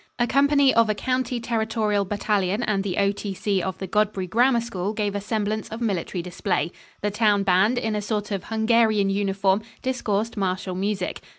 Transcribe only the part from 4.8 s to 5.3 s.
gave a